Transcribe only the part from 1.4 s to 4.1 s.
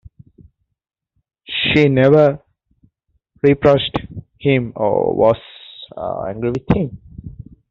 She never reproached